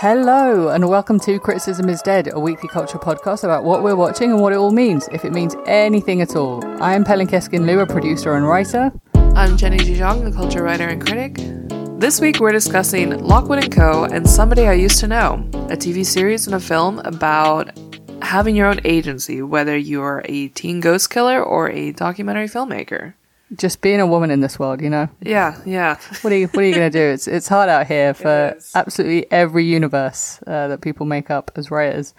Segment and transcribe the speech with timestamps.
[0.00, 4.30] Hello, and welcome to Criticism is Dead, a weekly culture podcast about what we're watching
[4.30, 6.64] and what it all means, if it means anything at all.
[6.80, 8.92] I am Pelin Keskin Liu, a producer and writer.
[9.34, 11.38] I'm Jenny Zhang, the culture writer and critic.
[11.98, 14.04] This week we're discussing Lockwood & Co.
[14.04, 17.76] and Somebody I Used to Know, a TV series and a film about
[18.22, 23.14] having your own agency, whether you're a teen ghost killer or a documentary filmmaker.
[23.56, 25.08] Just being a woman in this world, you know.
[25.20, 25.98] Yeah, yeah.
[26.20, 27.04] What are you What are you going to do?
[27.04, 31.70] It's it's hard out here for absolutely every universe uh, that people make up as
[31.70, 32.14] writers.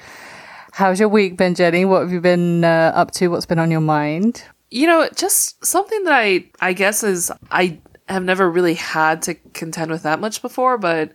[0.71, 1.85] How's your week been, Jenny?
[1.85, 3.27] What have you been uh, up to?
[3.27, 4.43] What's been on your mind?
[4.71, 9.35] You know, just something that I I guess is I have never really had to
[9.53, 11.11] contend with that much before, but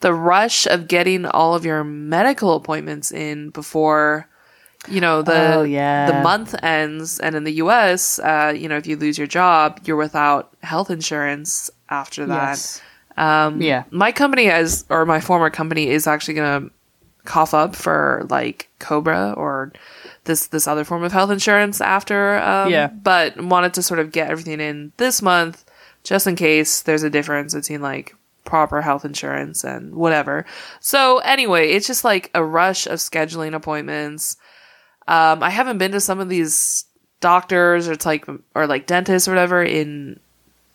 [0.00, 4.28] the rush of getting all of your medical appointments in before
[4.90, 6.06] you know the Oh, yeah.
[6.10, 9.80] the month ends and in the US uh you know if you lose your job
[9.84, 12.80] you're without health insurance after that Yes.
[13.16, 13.84] um Yeah.
[13.90, 16.70] my company has or my former company is actually going to
[17.24, 19.72] cough up for like COBRA or
[20.24, 22.86] this this other form of health insurance after um Yeah.
[22.88, 25.64] but wanted to sort of get everything in this month
[26.04, 30.46] just in case there's a difference between like proper health insurance and whatever.
[30.80, 34.38] So anyway, it's just like a rush of scheduling appointments.
[35.08, 36.84] Um I haven't been to some of these
[37.20, 40.20] doctors or it's like or like dentists or whatever in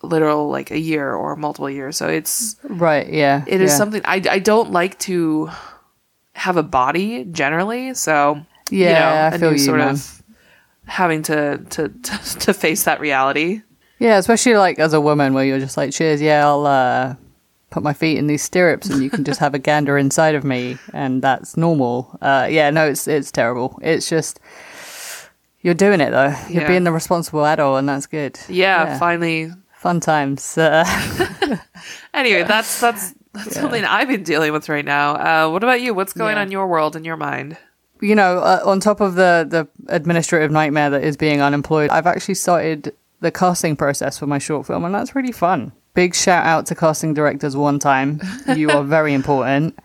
[0.02, 1.96] literal like a year or multiple years.
[1.96, 3.08] So it's Right.
[3.08, 3.44] Yeah.
[3.46, 3.76] it is yeah.
[3.78, 5.48] something I I don't like to
[6.34, 9.90] have a body generally, so Yeah, you know, I and feel you you, sort man.
[9.94, 10.22] of
[10.86, 13.62] having to, to to to face that reality.
[14.00, 17.14] Yeah, especially like as a woman where you're just like, cheers, yeah, I'll uh,
[17.74, 20.44] put my feet in these stirrups and you can just have a gander inside of
[20.44, 22.16] me and that's normal.
[22.22, 23.78] Uh, yeah, no, it's it's terrible.
[23.82, 24.40] It's just
[25.62, 26.34] you're doing it though.
[26.48, 26.68] You're Yeah.
[26.68, 28.38] being the responsible adult and that's good.
[28.48, 29.50] Yeah, finally.
[29.74, 30.56] Fun times.
[30.56, 30.84] Uh,
[32.14, 35.14] Anyway, that's that's that's something I've been dealing with right now.
[35.16, 35.92] Uh, what about you?
[35.94, 36.40] What's going Yeah.
[36.42, 37.56] on in your world in your mind?
[38.00, 42.06] you know, uh, on top of the the administrative nightmare that is being unemployed, I've
[42.06, 45.72] actually started the casting process for my short film, and that's really fun.
[45.94, 48.20] Big shout out to casting directors one time.
[48.56, 49.78] You are very important.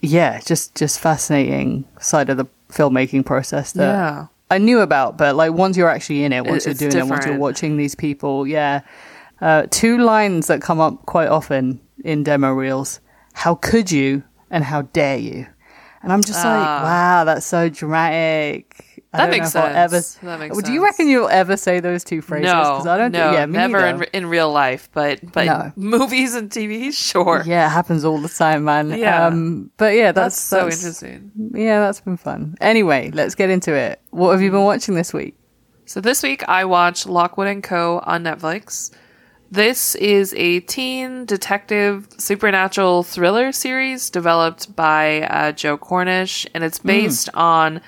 [0.00, 4.26] Yeah, just just fascinating side of the filmmaking process that Yeah.
[4.50, 7.06] I knew about, but like once you're actually in it, once It- you're it's doing
[7.08, 8.80] it, once you're watching these people, yeah.
[9.40, 13.00] Uh, two lines that come up quite often in demo reels:
[13.32, 15.46] "How could you?" and "How dare you?"
[16.02, 16.82] And I'm just like, Ah.
[16.84, 18.95] wow, that's so dramatic.
[19.16, 20.14] That makes I'll Ever, sense.
[20.22, 22.52] That makes do you reckon you'll ever say those two phrases?
[22.52, 23.12] No, I don't.
[23.12, 25.72] no, yeah, never in, in real life, but but No.
[25.76, 27.42] movies and TV, sure.
[27.46, 28.90] Yeah, it happens all the time, man.
[28.90, 29.26] Yeah.
[29.26, 31.30] Um, but yeah, that's, that's, so that's- interesting.
[31.54, 32.56] Yeah, that's been fun.
[32.60, 34.00] Anyway, let's get into it.
[34.10, 35.36] What have you been watching this week?
[35.84, 38.90] So this week I watched Lockwood and Co on Netflix.
[39.48, 46.80] This is a teen detective supernatural thriller series developed by uh, Joe Cornish, and it's
[46.80, 47.80] based on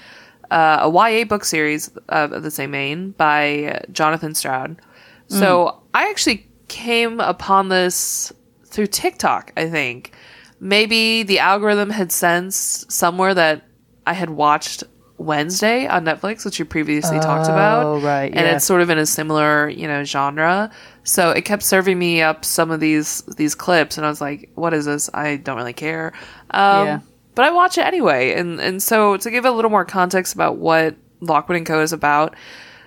[0.50, 4.80] uh, a YA book series of the same name by Jonathan Stroud.
[5.28, 8.32] So I actually came upon this
[8.64, 10.12] through TikTok, I think.
[10.60, 13.64] Maybe the algorithm had sensed somewhere that
[14.06, 14.84] I had watched
[15.18, 17.84] Wednesday on Netflix, which you previously talked about.
[17.84, 18.56] Oh, right, And yeah.
[18.56, 20.70] it's sort of in a similar, you know, genre.
[21.02, 24.50] So it kept serving me up some of these these clips and I was like,
[24.54, 25.10] what is this?
[25.12, 26.12] I don't really care.
[26.50, 27.00] Um Yeah.
[27.38, 28.32] But I watch it anyway.
[28.32, 31.92] And and so to give a little more context about what Lockwood and Co is
[31.92, 32.34] about,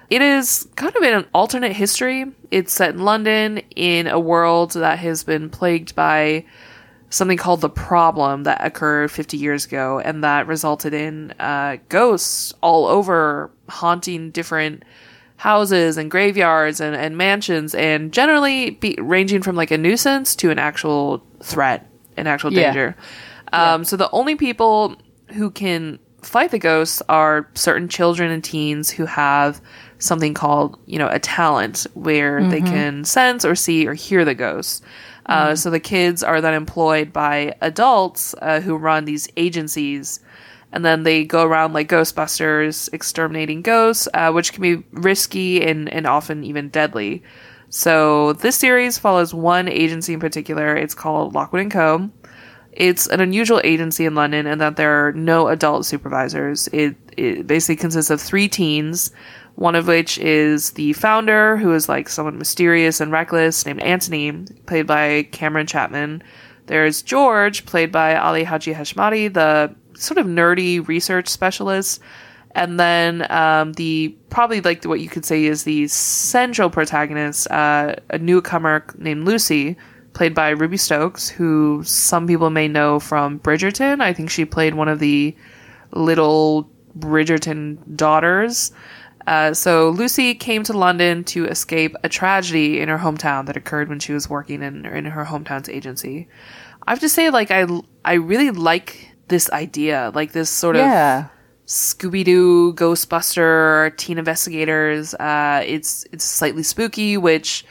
[0.10, 2.26] it is kind of an alternate history.
[2.52, 6.44] It's set in London in a world that has been plagued by
[7.10, 12.54] something called the problem that occurred 50 years ago and that resulted in uh, ghosts
[12.60, 14.84] all over haunting different
[15.38, 20.52] houses and graveyards and, and mansions and generally be ranging from like a nuisance to
[20.52, 21.88] an actual threat
[22.18, 22.52] an actual
[22.98, 23.04] Yeah.
[23.52, 24.96] Um, so the only people
[25.34, 29.62] who can fight the ghosts are certain children and teens who have
[29.98, 34.36] something called you know a talent where they can sense or see or hear the
[34.36, 34.82] ghosts.
[35.28, 40.20] Uh, so the kids are then employed by adults uh, who run these agencies.
[40.74, 45.88] And then they go around like ghostbusters exterminating ghosts uh, which can be risky and,
[45.90, 47.24] and often even deadly.
[47.70, 50.76] So this series follows one agency in particular.
[50.76, 52.10] It's called lockwood and co
[52.72, 56.68] it's an unusual agency in London in that there are no adult supervisors.
[56.70, 59.12] It, it basically consists of three teens,
[59.56, 64.32] one of which is the founder, who is like someone mysterious and reckless named Anthony,
[64.66, 66.24] played by Cameron Chapman.
[66.68, 72.02] There's George, played by Ali Hadji-Heshmati, the sort of nerdy research specialist.
[72.54, 77.96] And then um, the probably like what you could say is the central protagonist, uh,
[78.10, 79.78] a newcomer named Lucy,
[80.22, 84.02] played by Ruby Stokes, who some people may know from Bridgerton.
[84.02, 85.36] I think she played one of the
[85.94, 88.72] little Bridgerton daughters.
[89.26, 93.90] Uh, so Lucy came to London to escape a tragedy in her hometown that occurred
[93.90, 96.28] when she was working in in her hometown's agency.
[96.86, 97.66] I have to say, like I
[98.06, 100.84] I really like this idea, like this sort of
[101.66, 105.16] Scooby Doo, Ghostbuster, teen investigators.
[105.16, 107.66] Uh, it's it's slightly spooky, which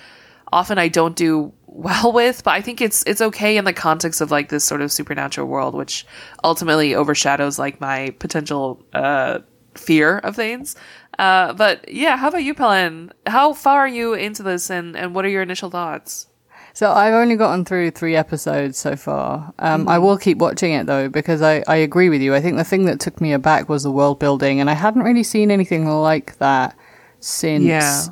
[0.52, 4.20] often I don't do well with, but I think it's it's okay in the context
[4.20, 6.06] of like this sort of supernatural world, which
[6.44, 9.38] ultimately overshadows like my potential uh,
[9.74, 10.76] fear of things.
[11.18, 13.10] Uh, but yeah, how about you, Pelin?
[13.26, 16.26] How far are you into this, and and what are your initial thoughts?
[16.72, 19.52] So I've only gotten through three episodes so far.
[19.58, 22.32] Um, I will keep watching it though because I, I agree with you.
[22.34, 25.02] I think the thing that took me aback was the world building, and I hadn't
[25.02, 26.76] really seen anything like that
[27.18, 28.04] since Yeah.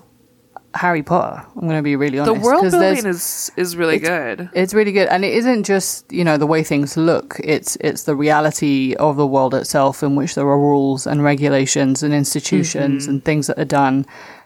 [0.74, 1.42] Harry Potter.
[1.56, 2.44] I'm going to be really The honest.
[2.44, 4.50] world 'cause there's- building is is really good.
[4.52, 7.40] It's really good, and it isn't just you know the way things look.
[7.42, 12.02] It's it's the reality of the world itself, in which there are rules and regulations
[12.02, 13.10] and institutions Mm-hmm.
[13.10, 14.04] and things that are done,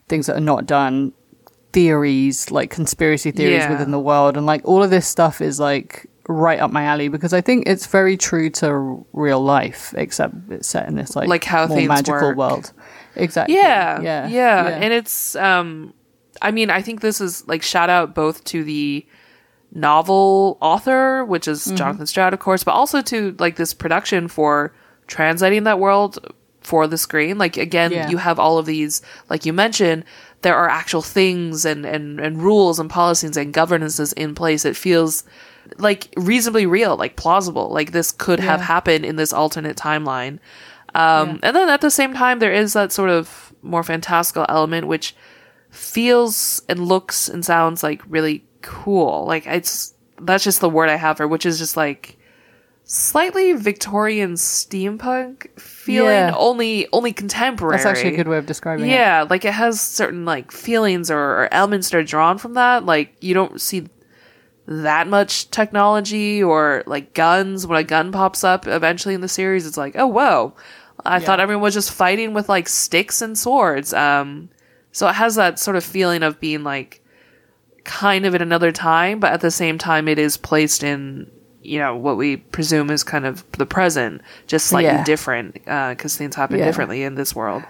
[0.08, 1.12] things that are not done,
[1.72, 3.70] theories like conspiracy theories Yeah.
[3.72, 7.08] within the world, and like all of this stuff is like right up my alley
[7.08, 11.28] because I think it's very true to real life, except it's set in this like
[11.28, 12.36] Like how more magical work.
[12.36, 12.72] world.
[13.16, 13.56] Exactly.
[13.56, 14.26] yeah, Yeah.
[14.28, 15.92] yeah, And it's, um,
[16.40, 19.04] I mean, I think this is like shout out both to the
[19.74, 21.76] novel author, which is Mm-hmm.
[21.76, 24.72] Jonathan Stroud, of course, but also to like this production for
[25.06, 26.18] translating that world
[26.60, 27.38] for the screen.
[27.38, 28.08] Like again, Yeah.
[28.08, 30.04] you have all of these, like you mentioned,
[30.42, 34.64] there are actual things and, and, and rules and policies and governances in place.
[34.64, 35.24] It feels
[35.78, 37.70] like reasonably real, like plausible.
[37.70, 40.38] Like this could have happened in this alternate timeline.
[40.94, 44.86] Um, And then at the same time, there is that sort of more fantastical element,
[44.86, 45.14] which
[45.72, 49.24] feels and looks and sounds like really cool.
[49.26, 52.16] Like it's that's just the word I have for, which is just like
[52.84, 56.34] slightly Victorian steampunk feeling, Yeah.
[56.36, 57.76] only only contemporary.
[57.76, 58.90] That's actually a good way of describing it.
[58.90, 62.84] Yeah, like it has certain like feelings or, or elements that are drawn from that.
[62.84, 63.88] Like you don't see
[64.66, 67.66] that much technology or like guns.
[67.66, 70.54] When a gun pops up eventually in the series, it's like, oh whoa.
[71.04, 73.92] I thought everyone was just fighting with like sticks and swords.
[73.92, 74.50] Um,
[74.92, 77.00] so it has that sort of feeling of being like
[77.84, 81.30] kind of in another time, but at the same time, it is placed in
[81.64, 85.04] you know what we presume is kind of the present, just slightly Yeah.
[85.04, 86.64] different because things happen Yeah.
[86.64, 87.62] differently in this world.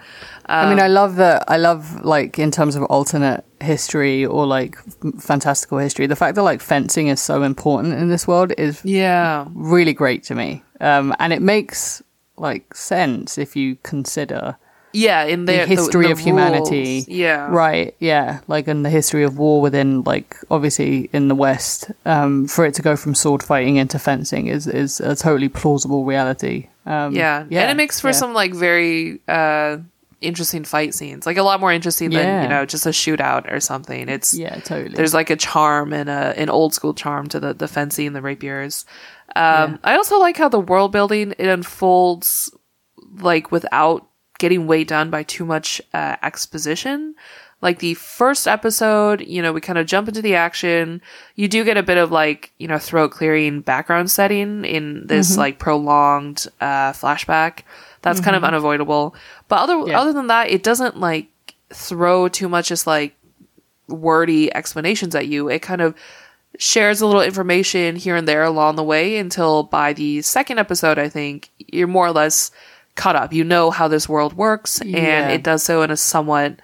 [0.47, 1.43] I mean, I love that.
[1.47, 4.77] I love like in terms of alternate history or like
[5.19, 6.07] fantastical history.
[6.07, 9.45] The fact that like fencing is so important in this world is Yeah.
[9.53, 12.01] really great to me, um, and it makes
[12.35, 14.55] like sense if you consider
[14.93, 17.03] Yeah, in the the, history the of humanity.
[17.07, 17.47] Yeah.
[17.49, 17.95] right.
[17.99, 22.65] Yeah, like in the history of war within like obviously in the West, um, for
[22.65, 26.69] it to go from sword fighting into fencing is is a totally plausible reality.
[26.85, 27.45] Um, Yeah.
[27.49, 28.11] And it makes for yeah.
[28.13, 29.77] some like very uh
[30.21, 31.25] interesting fight scenes.
[31.25, 34.07] Like a lot more interesting than, you know, just a shootout or something.
[34.07, 34.95] It's yeah, totally.
[34.95, 38.15] there's like a charm and a an old school charm to the the fencing and
[38.15, 38.85] the rapiers.
[39.35, 42.51] Um I also like how the world building it unfolds
[43.19, 44.07] like without
[44.43, 47.15] getting weighed down by too much uh, exposition.
[47.61, 51.01] Like the first episode, you know, we kind of jump into the action.
[51.35, 55.37] You do get a bit of like, you know, throat clearing background setting in this
[55.37, 57.61] like prolonged uh, flashback.
[58.01, 59.15] That's kind of unavoidable.
[59.47, 59.97] But other Yeah.
[60.01, 61.27] other than that, it doesn't like
[61.69, 63.15] throw too much just like
[63.87, 65.47] wordy explanations at you.
[65.49, 65.95] It kind of
[66.59, 70.99] shares a little information here and there along the way until by the second episode,
[70.99, 72.51] I think you're more or less
[72.95, 73.33] caught up.
[73.33, 74.97] You know how this world works, Yeah.
[74.99, 76.59] and it does so in a somewhat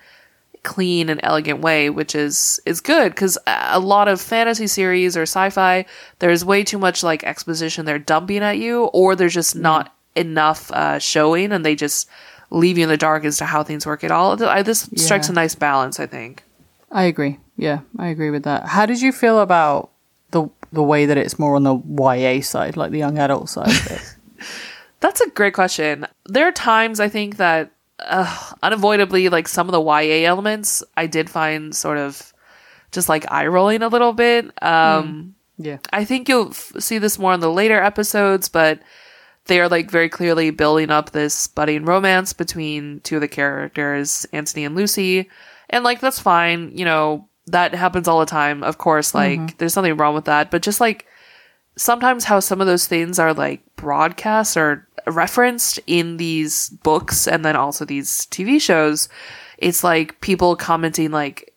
[0.64, 5.22] clean and elegant way, which is is good because a lot of fantasy series or
[5.24, 5.86] sci-fi,
[6.20, 10.70] there's way too much like exposition they're dumping at you, or there's just not enough
[10.72, 12.10] uh, showing, and they just
[12.52, 14.44] leave you in the dark as to how things work at all.
[14.44, 16.44] I, this strikes a nice balance, I think.
[16.92, 17.38] I agree.
[17.56, 18.66] Yeah, I agree with that.
[18.66, 19.92] How did you feel about
[20.32, 23.70] the the way that it's more on the YA side, like the young adult side
[23.70, 24.16] of it?
[25.00, 26.08] That's a great question.
[26.26, 31.08] There are times I think that uh, unavoidably, like some of the YA elements, I
[31.08, 32.34] did find sort of
[32.92, 34.52] just like eye rolling a little bit.
[34.64, 35.78] Um, yeah.
[35.92, 38.80] I think you'll f- see this more in the later episodes, but
[39.46, 44.26] they are like very clearly building up this budding romance between two of the characters,
[44.32, 45.30] Anthony and Lucy.
[45.70, 46.72] And like, that's fine.
[46.76, 48.64] You know, that happens all the time.
[48.64, 50.52] Of course, like, there's nothing wrong with that.
[50.52, 51.06] But just like,
[51.80, 57.46] sometimes how some of those things are like broadcast or referenced in these books and
[57.46, 59.08] then also these TV shows,
[59.58, 61.54] it's like people commenting like,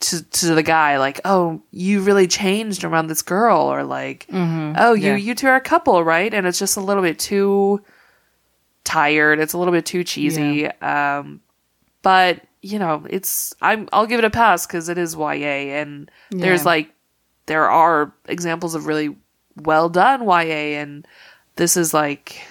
[0.00, 4.92] to to the guy like, "Oh, you really changed around this girl," or like, "Oh,
[4.92, 5.16] you Yeah.
[5.16, 7.80] you two are a couple, right?" And it's just a little bit too
[8.84, 9.38] tired.
[9.40, 10.66] It's a little bit too cheesy.
[10.82, 11.40] Um,
[12.02, 16.10] but you know, it's I'm I'll give it a pass because it is YA, and
[16.30, 16.90] there's like
[17.46, 19.16] there are examples of really
[19.56, 21.06] well done YA, and
[21.56, 22.42] this is like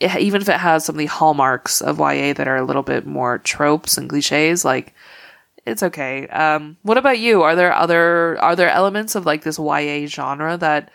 [0.00, 3.04] even if it has some of the hallmarks of YA that are a little bit
[3.06, 4.94] more tropes and cliches, like
[5.66, 6.28] it's okay.
[6.28, 7.42] Um, what about you?
[7.42, 10.90] Are there other are there elements of like this YA genre that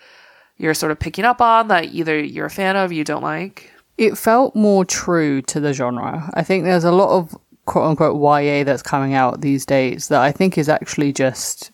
[0.58, 3.74] you're sort of picking up on that either you're a fan of, you don't like?
[3.98, 6.30] it felt more true to the genre.
[6.34, 10.22] I think there's a lot of quote unquote YA that's coming out these days that
[10.22, 11.72] I think is actually just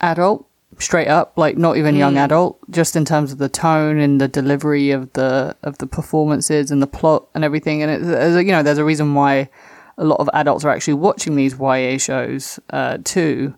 [0.00, 4.20] adult, straight up, like not even young adult, just in terms of the tone and
[4.20, 7.82] the delivery of the of the performances and the plot and everything.
[7.82, 9.48] And it, you know, there's a reason why
[9.98, 13.54] a lot of adults are actually watching these YA shows uh, too.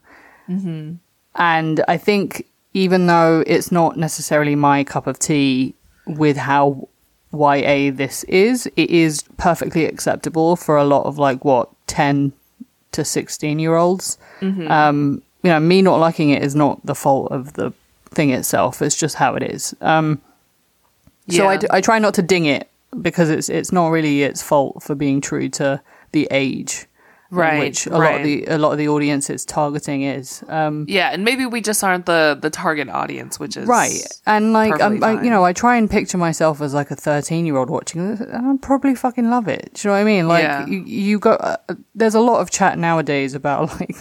[1.34, 5.74] And I think even though it's not necessarily my cup of tea
[6.06, 6.88] with how
[7.32, 12.32] YA this is, it is perfectly acceptable for a lot of like what, 10
[12.92, 14.18] to 16 year olds.
[14.70, 17.72] Um, you know, me not liking it is not the fault of the
[18.10, 19.74] thing itself, it's just how it is.
[19.80, 20.20] Um,
[21.28, 21.80] so I, Yeah.
[21.80, 22.68] try not to ding it
[23.02, 25.80] because it's it's not really its fault for being true to
[26.12, 26.86] the age,
[27.30, 30.42] Right, Which a lot of the a lot of the audience it's targeting is.
[30.48, 34.54] Um, Yeah, and maybe we just aren't the the target audience, which is right and
[34.54, 37.56] like I'm, I, you know i try and picture myself as like a 13 year
[37.58, 40.26] old watching this and i'd probably fucking love it do you know what i mean
[40.28, 40.66] like Yeah.
[40.66, 41.56] you, you got uh,
[41.94, 43.96] there's a lot of chat nowadays about like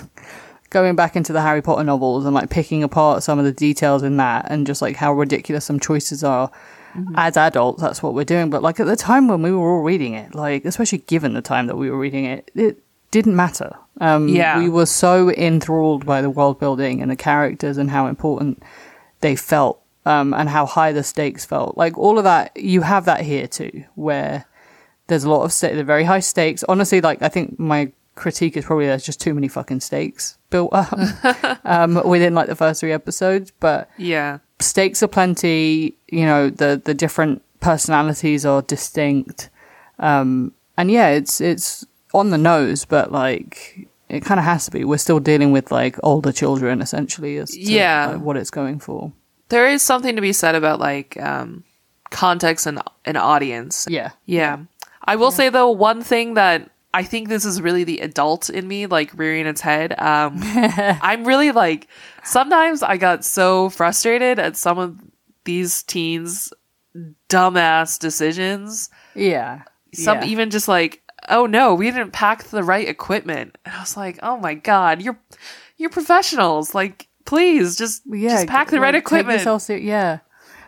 [0.69, 4.03] going back into the harry potter novels and like picking apart some of the details
[4.03, 6.51] in that and just like how ridiculous some choices are
[6.95, 7.13] Mm-hmm.
[7.15, 9.83] as adults that's what we're doing but like at the time when we were all
[9.83, 12.79] reading it like especially given the time that we were reading it it
[13.12, 14.57] didn't matter um Yeah.
[14.57, 18.63] we were so enthralled by the world building and the characters and how important
[19.19, 21.77] they felt um, and how high the stakes felt.
[21.77, 24.45] Like all of that, you have that here too, where
[25.07, 26.63] there's a lot of they're very high stakes.
[26.69, 30.71] Honestly, like I think my critique is probably there's just too many fucking stakes built
[30.74, 30.97] up
[31.63, 33.51] um, within like the first three episodes.
[33.59, 35.95] But yeah, stakes are plenty.
[36.07, 39.50] You know, the the different personalities are distinct,
[40.00, 43.88] um, and yeah, it's it's on the nose, but like.
[44.09, 44.86] It kind of has to be.
[44.86, 48.12] We're still dealing with like older children, essentially, as to, Yeah.
[48.13, 49.12] like, what it's going for.
[49.50, 51.65] there is something to be said about like um,
[52.09, 53.86] context and an audience.
[53.89, 54.59] Yeah, Yeah.
[55.03, 58.67] I will say though, one thing that I think this is really the adult in
[58.67, 59.93] me, like rearing its head.
[59.99, 61.87] Um, I'm really like,
[62.23, 64.99] sometimes I got so frustrated at some of
[65.43, 66.51] these teens'
[67.29, 68.89] dumbass decisions.
[69.13, 69.61] yeah.
[69.93, 70.25] Some yeah.
[70.25, 73.55] even just like, oh no, we didn't pack the right equipment.
[73.63, 75.19] And I was like, oh my god, you're
[75.77, 76.73] you're professionals.
[76.73, 79.61] Like, please just just pack the right like, take equipment.
[79.61, 80.19] ser- yeah.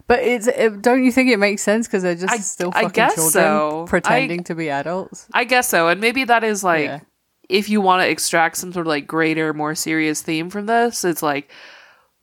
[0.09, 2.91] But it's it, don't you think it makes sense because they're just I- still fucking
[3.15, 3.85] children so.
[3.87, 5.27] pretending I- to be adults?
[5.33, 5.87] I guess so.
[5.87, 6.99] And maybe that is like Yeah.
[7.47, 11.05] if you want to extract some sort of like greater, more serious theme from this,
[11.05, 11.51] it's like,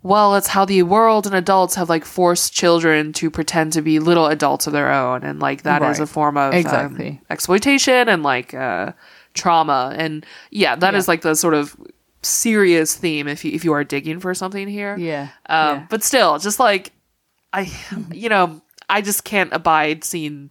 [0.02, 3.98] well, it's how the world and adults have like forced children to pretend to be
[4.00, 5.22] little adults of their own.
[5.22, 6.00] And like that is Right.
[6.00, 7.20] a form of um, Exactly.
[7.30, 8.92] exploitation and like uh,
[9.34, 9.94] trauma.
[9.96, 11.10] And yeah, that is Yeah.
[11.12, 11.76] like the sort of
[12.22, 14.96] serious theme if you, if you are digging for something here.
[14.96, 15.28] Yeah.
[15.48, 15.86] Um, yeah.
[15.88, 16.92] But still, just like
[17.56, 17.72] I,
[18.12, 20.50] you know, I just can't abide seeing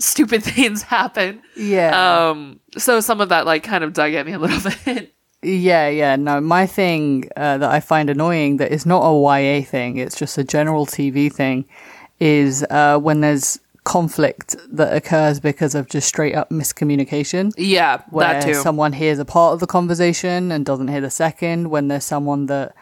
[0.00, 1.42] stupid things happen.
[1.56, 2.30] Yeah.
[2.30, 5.14] Um, so some of that like kind of dug at me a little bit.
[5.42, 6.16] Yeah, yeah.
[6.16, 10.16] No, my thing uh, that I find annoying that is not a YA thing, it's
[10.16, 11.64] just a general TV thing,
[12.20, 17.52] is uh, when there's conflict that occurs because of just straight up miscommunication.
[17.56, 18.54] yeah, where that too.
[18.54, 22.46] someone hears a part of the conversation and doesn't hear the second, when there's someone
[22.46, 22.74] that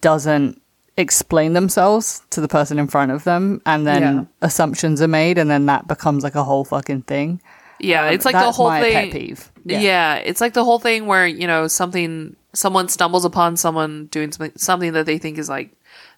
[0.00, 0.60] doesn't
[0.98, 4.24] explain themselves to the person in front of them, and then Yeah.
[4.42, 7.40] assumptions are made, and then that becomes like a whole fucking thing.
[7.80, 8.92] yeah, Um, it's like the whole thing.
[8.92, 9.52] pet peeve.
[9.64, 10.16] Yeah.
[10.16, 14.52] it's like the whole thing where you know something someone stumbles upon someone doing something
[14.58, 15.70] something that they think is like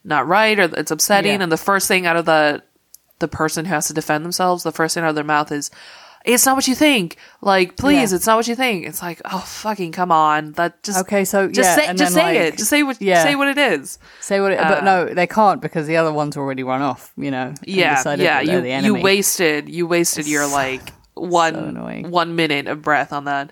[0.04, 1.42] not right or it's upsetting, Yeah.
[1.42, 2.62] and the first thing out of the
[3.18, 5.70] the person who has to defend themselves, the first thing out of their mouth is.
[6.24, 7.16] It's not what you think.
[7.40, 8.16] Like, please, Yeah.
[8.16, 8.86] it's not what you think.
[8.86, 10.52] It's like, oh, fucking, come on.
[10.52, 12.58] That just Okay, so just yeah, say, just say like, it.
[12.58, 13.22] Just say what, yeah.
[13.22, 13.98] say what it is.
[14.20, 17.12] Say what, it, Uh, but no, they can't because the other one's already run off.
[17.16, 17.54] You know.
[17.64, 22.10] yeah yeah you the you wasted you wasted your like one annoying.
[22.10, 23.50] one minute of breath on that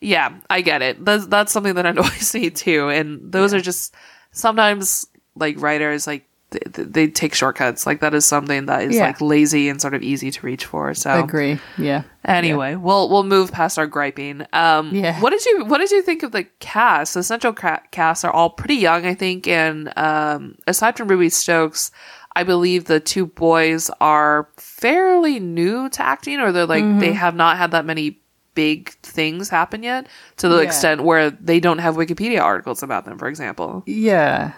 [0.00, 3.92] yeah i get it that's that's something that annoys me too and those are just
[4.30, 7.86] sometimes like writers like they, they take shortcuts.
[7.86, 9.06] Like that is something that is Yeah.
[9.08, 10.94] like lazy and sort of easy to reach for.
[10.94, 11.58] So I Agree.
[11.76, 12.02] Yeah.
[12.24, 14.46] Anyway, we'll we'll move past our griping.
[14.52, 15.20] Um, Yeah.
[15.20, 17.14] What did you What did you think of the cast?
[17.14, 21.28] The central ca- cast are all pretty young, I think, and um, aside from Ruby
[21.28, 21.90] Stokes,
[22.36, 27.00] I believe the two boys are fairly new to acting, or they're like Mm-hmm.
[27.00, 28.20] they have not had that many
[28.54, 30.06] big things happen yet,
[30.38, 30.62] to the Yeah.
[30.62, 33.82] extent where they don't have Wikipedia articles about them, for example.
[33.86, 34.52] Yeah.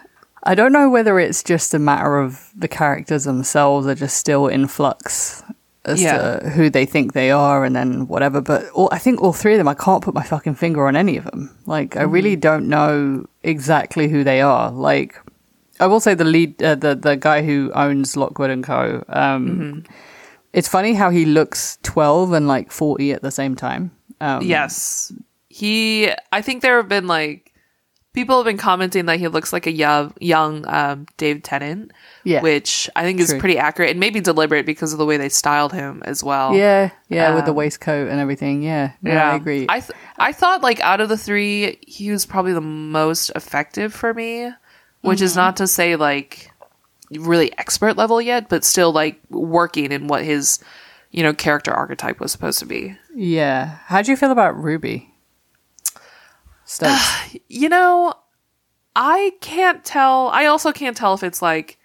[0.45, 4.47] I don't know whether it's just a matter of the characters themselves are just still
[4.49, 5.43] in flux
[5.85, 6.39] as Yeah.
[6.41, 8.41] to who they think they are and then whatever.
[8.41, 10.97] But all, I think all three of them, I can't put my fucking finger on
[10.97, 11.51] any of them.
[11.67, 14.71] Like, I really don't know exactly who they are.
[14.71, 15.15] Like,
[15.79, 19.03] I will say the lead, uh, the the guy who owns Lockwood and Co.
[19.09, 19.85] Um,
[20.53, 23.91] It's funny how he looks twelve and like forty at the same time.
[24.21, 25.13] Um, Yes.
[25.49, 27.53] He I think there have been like
[28.13, 31.93] people have been commenting that he looks like a young young um, Dave Tennant,
[32.25, 32.41] Yeah.
[32.43, 33.39] which I think is True.
[33.39, 36.55] pretty accurate and maybe deliberate because of the way they styled him as well.
[36.55, 38.63] Yeah, yeah, with the Um, waistcoat and everything.
[38.63, 39.67] Yeah, yeah, I agree.
[39.69, 43.95] I th- I thought like out of the three, he was probably the most effective
[43.95, 44.51] for me,
[45.03, 45.25] which Mm-hmm.
[45.25, 46.51] is not to say like
[47.13, 50.59] really expert level yet, but still like working in what his
[51.13, 52.97] you know character archetype was supposed to be.
[53.15, 53.79] Yeah.
[53.87, 55.10] How do you feel about Ruby?
[56.71, 57.37] Stokes.
[57.49, 58.15] You know,
[58.95, 60.29] I can't tell.
[60.29, 61.79] I also can't tell if it's like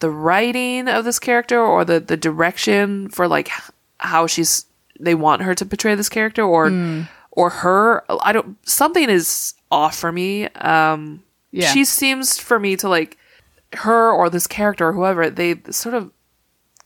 [0.00, 3.50] the writing of this character or the the direction for like
[3.98, 4.66] how she's
[4.98, 6.70] they want her to portray this character or
[7.30, 8.04] or her.
[8.22, 8.56] I don't.
[8.68, 10.46] Something is off for me.
[10.48, 11.72] Um, Yeah.
[11.72, 13.16] she seems for me to like
[13.74, 15.30] her or this character or whoever.
[15.30, 16.10] They sort of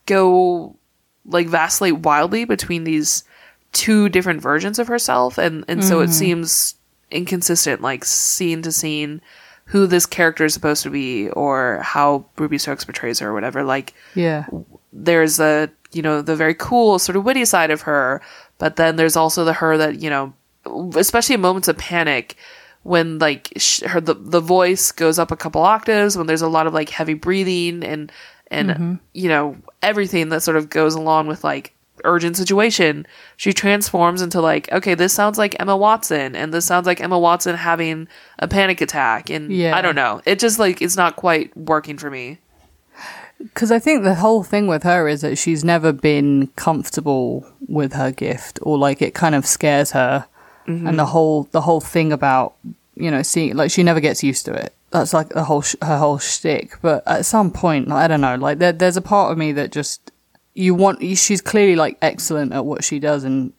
[0.07, 0.76] go
[1.25, 3.25] like vacillate wildly between these
[3.73, 6.75] two different versions of herself and and so it seems
[7.14, 9.21] inconsistent like scene to scene
[9.66, 13.62] who this character is supposed to be or how Ruby Stokes portrays her or whatever
[13.64, 14.47] like yeah.
[14.92, 18.21] there's a you know the very cool sort of witty side of her
[18.59, 20.35] but then there's also the her that you know
[20.97, 22.37] especially in moments of panic
[22.83, 26.49] when like sh- her the, the voice goes up a couple octaves when there's a
[26.49, 28.12] lot of like heavy breathing and
[28.49, 28.94] and mm-hmm.
[29.12, 31.74] you know everything that sort of goes along with like
[32.04, 33.06] urgent situation
[33.37, 37.19] she transforms into like okay this sounds like emma watson and this sounds like emma
[37.19, 38.06] watson having
[38.38, 39.76] a panic attack and Yeah.
[39.76, 42.38] i don't know it just like it's not quite working for me
[43.38, 47.93] Because I think the whole thing with her is that she's never been comfortable with
[47.93, 50.26] her gift, or like it kind of scares her,
[50.67, 50.86] mm-hmm.
[50.86, 52.54] and the whole the whole thing about
[52.95, 54.73] you know seeing like she never gets used to it.
[54.93, 56.78] That's like the whole sh- her whole shtick.
[56.80, 59.73] But at some point, I don't know, like there, there's a part of me that
[59.73, 60.12] just
[60.54, 61.00] you want.
[61.19, 63.52] She's clearly like excellent at what she does, and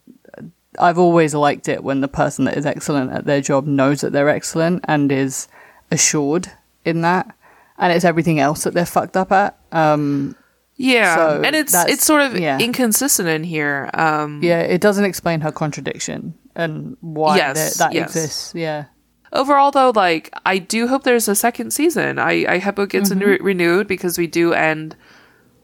[0.79, 4.11] I've always liked it when the person that is excellent at their job knows that
[4.13, 5.47] they're excellent and is
[5.91, 6.51] assured
[6.83, 7.33] in that,
[7.77, 9.57] and it's everything else that they're fucked up at.
[9.71, 10.35] Um,
[10.77, 12.59] Yeah, So and it's it's sort of yeah.
[12.59, 13.89] inconsistent in here.
[13.93, 18.09] Um, yeah, it doesn't explain her contradiction and why Yes, that, that yes.
[18.15, 18.53] exists.
[18.55, 18.85] Yeah,
[19.31, 22.19] Overall, though, like I do hope there's a second season.
[22.19, 23.19] I I hope it gets Mm-hmm.
[23.29, 24.95] re- renewed because we do end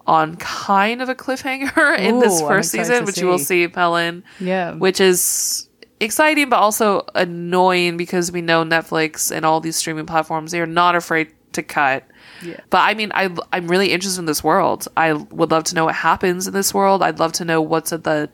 [0.07, 3.37] on kind of a cliffhanger in this Ooh, I'm first season, to which you will
[3.39, 3.65] see.
[3.65, 4.23] see, Pelin.
[4.39, 10.05] yeah, Which is exciting, but also annoying because we know Netflix and all these streaming
[10.05, 12.03] platforms they are not afraid to cut.
[12.43, 12.59] Yeah.
[12.69, 14.87] But I mean, I I'm really interested in this world.
[14.97, 17.03] I would love to know what happens in this world.
[17.03, 18.29] I'd love to know what's at the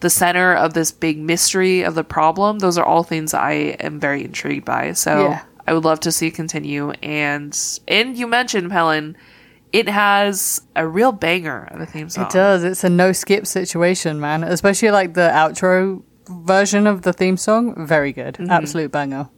[0.00, 2.58] the center of this big mystery of the problem.
[2.58, 4.92] Those are all things I am very intrigued by.
[4.92, 5.42] So Yeah.
[5.66, 6.90] I would love to see it continue.
[7.02, 9.14] And and you mentioned Pelin,
[9.74, 12.26] it has a real banger of a theme song.
[12.26, 12.62] it does.
[12.62, 14.44] It's a no skip situation, man.
[14.44, 17.74] Especially like the outro version of the theme song.
[17.84, 18.50] Very good, Mm-hmm.
[18.52, 19.28] absolute banger.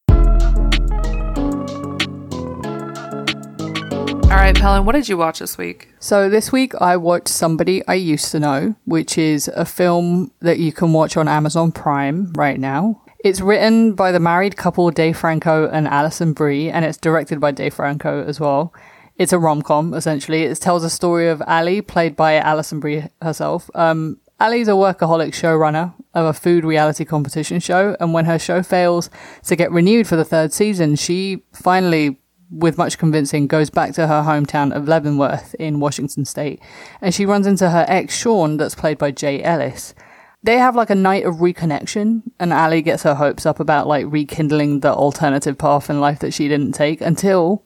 [4.26, 5.88] All right, Pelin, what did you watch this week?
[6.00, 10.58] So this week I watched Somebody I Used to Know, which is a film that
[10.58, 13.00] you can watch on Amazon Prime right now.
[13.24, 17.50] It's written by the married couple Dave Franco and Alison Brie, and it's directed by
[17.52, 18.74] Dave Franco as well.
[19.18, 20.42] It's a rom-com, essentially.
[20.42, 23.70] It tells a story of Ali, played by Alison Brie herself.
[23.74, 28.62] Um, Ali's a workaholic showrunner of a food reality competition show, and when her show
[28.62, 29.08] fails
[29.44, 32.18] to get renewed for the third season, she finally
[32.50, 36.60] with much convincing, goes back to her hometown of Leavenworth in Washington state.
[37.00, 39.94] And she runs into her ex, Sean, that's played by Jay Ellis.
[40.42, 44.06] They have like a night of reconnection, and Ali gets her hopes up about like
[44.08, 47.64] rekindling the alternative path in life that she didn't take until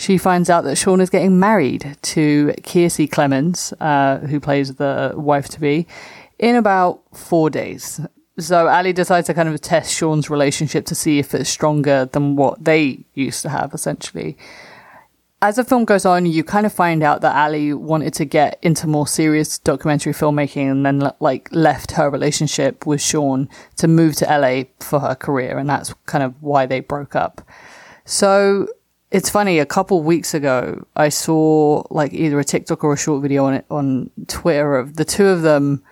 [0.00, 5.12] she finds out that Sean is getting married to Kiersey Clemons, uh, who plays the
[5.14, 5.86] wife to be,
[6.38, 8.00] in about four days.
[8.38, 12.34] So Ali decides to kind of test Sean's relationship to see if it's stronger than
[12.34, 14.38] what they used to have, essentially.
[15.42, 18.58] as the film goes on, you kind of find out that Ali wanted to get
[18.62, 24.16] into more serious documentary filmmaking and then like left her relationship with Sean to move
[24.16, 25.58] to LA for her career.
[25.58, 27.42] And that's kind of why they broke up.
[28.06, 28.66] So
[29.10, 33.22] it's funny, a couple weeks ago, I saw like either a TikTok or a short
[33.22, 35.82] video on it on Twitter of the two of them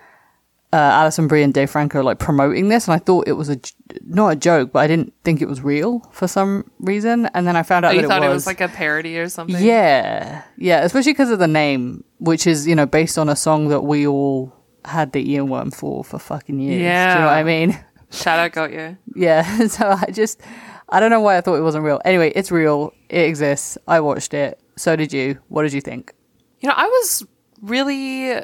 [0.71, 3.59] uh, Alison Brie and Dave Franco like promoting this, and I thought it was a
[4.05, 7.25] not a joke, but I didn't think it was real for some reason.
[7.33, 8.67] And then I found out Oh, you that thought it it was, was like a
[8.67, 9.63] parody or something?
[9.63, 13.69] yeah, yeah, especially because of the name, which is you know based on a song
[13.69, 14.53] that we all
[14.85, 16.77] had the earworm for for fucking years.
[16.77, 16.87] Do you
[17.19, 17.77] know what I mean?
[18.11, 18.97] Shout out got you.
[19.15, 19.67] Yeah.
[19.67, 20.39] So I just
[20.89, 22.01] I don't know why I thought it wasn't real.
[22.03, 22.93] Anyway, it's real.
[23.09, 23.77] It exists.
[23.87, 24.59] I watched it.
[24.75, 25.39] So did you.
[25.49, 26.13] What did you think?
[26.61, 27.25] You know, I was
[27.61, 28.41] really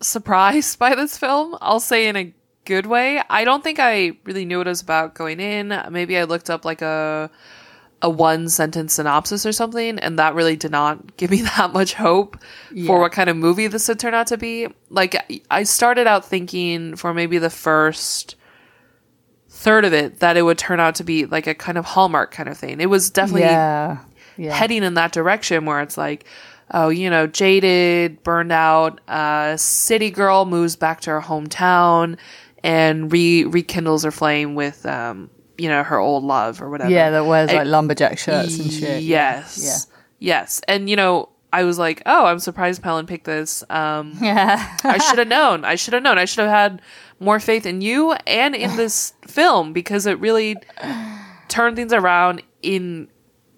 [0.00, 1.56] surprised by this film.
[1.60, 2.32] I'll say in a
[2.64, 3.20] good way.
[3.28, 5.68] I don't think I really knew what it was about going in.
[5.90, 7.30] Maybe I looked up like a
[8.00, 11.94] a one sentence synopsis or something, and that really did not give me that much
[11.94, 12.36] hope
[12.72, 12.86] Yeah.
[12.86, 14.68] for what kind of movie this would turn out to be.
[14.88, 18.36] Like I started out thinking for maybe the first
[19.58, 22.30] third of it that it would turn out to be like a kind of Hallmark
[22.30, 22.80] kind of thing.
[22.80, 23.98] It was definitely Yeah.
[24.36, 24.54] Yeah.
[24.54, 26.24] heading in that direction where it's like,
[26.72, 32.16] oh, you know, jaded, burned out, uh, city girl moves back to her hometown
[32.62, 36.90] and re rekindles her flame with, um, you know, her old love or whatever.
[36.90, 39.02] yeah, that wears I- like lumberjack shirts and shit.
[39.02, 39.88] Yes.
[40.20, 40.60] Yes.
[40.68, 43.64] And, you know, I was like, oh, I'm surprised Pelin picked this.
[43.70, 44.76] Um, Yeah.
[44.84, 45.64] I should have known.
[45.64, 46.18] I should have known.
[46.18, 46.82] I should have had
[47.20, 50.56] more faith in you and in this film because it really
[51.48, 53.08] turned things around in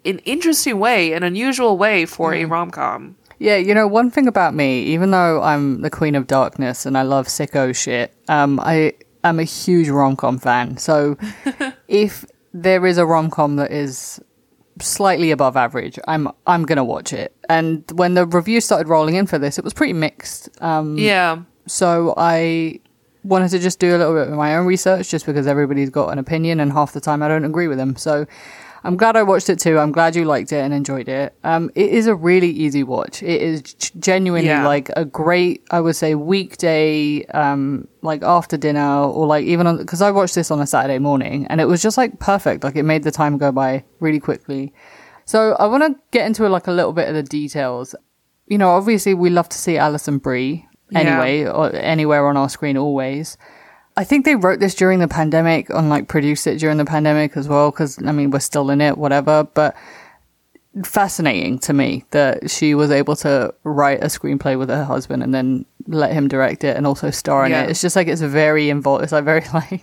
[0.05, 2.41] an interesting way, an unusual way for Mm.
[2.43, 3.15] a rom com.
[3.39, 6.95] Yeah, you know, one thing about me, even though I'm the queen of darkness and
[6.97, 8.93] I love sicko shit, um, I
[9.23, 10.77] am a huge rom com fan.
[10.77, 11.17] So
[11.87, 14.19] if there is a rom com that is
[14.79, 17.35] slightly above average, I'm I'm gonna watch it.
[17.49, 20.49] And when the reviews started rolling in for this, it was pretty mixed.
[20.61, 21.39] Um, Yeah.
[21.67, 22.79] so I
[23.23, 26.09] wanted to just do a little bit of my own research just because everybody's got
[26.09, 27.95] an opinion and half the time I don't agree with them.
[27.95, 28.25] So
[28.83, 29.77] I'm glad I watched it too.
[29.77, 31.35] I'm glad you liked it and enjoyed it.
[31.43, 33.21] Um, it is a really easy watch.
[33.21, 34.65] It is genuinely Yeah.
[34.65, 39.77] like a great, I would say, weekday, um, like after dinner or like even on,
[39.77, 42.63] because I watched this on a Saturday morning and it was just like perfect.
[42.63, 44.73] Like it made the time go by really quickly.
[45.25, 47.93] So I want to get into like a little bit of the details.
[48.47, 52.77] You know, obviously we love to see Alison Brie anyway, or anywhere on our screen
[52.77, 53.37] always.
[53.97, 57.35] I think they wrote this during the pandemic and like produced it during the pandemic
[57.35, 59.43] as well because I mean we're still in it, whatever.
[59.53, 59.75] But
[60.83, 65.33] fascinating to me that she was able to write a screenplay with her husband and
[65.33, 67.63] then let him direct it and also star in Yeah.
[67.63, 67.71] it.
[67.71, 69.03] It's just like it's a very involved.
[69.03, 69.81] It's like very like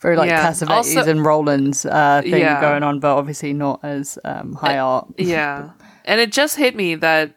[0.00, 0.46] very like Yeah.
[0.48, 2.60] Cassavetes Also- and Rowlands uh, thing Yeah.
[2.60, 5.08] going on, but obviously not as um, high art.
[5.18, 5.70] Yeah.
[6.04, 7.34] and it just hit me that